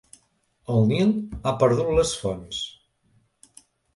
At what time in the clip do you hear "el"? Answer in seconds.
0.75-0.87